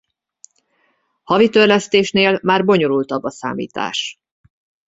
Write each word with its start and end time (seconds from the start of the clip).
Havi 1.23 1.49
törlesztésnél 1.49 2.39
már 2.43 2.65
bonyolultabb 2.65 3.23
a 3.23 3.31
számítás. 3.31 4.19